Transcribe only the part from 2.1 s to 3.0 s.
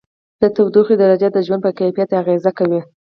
اغېزه کوي.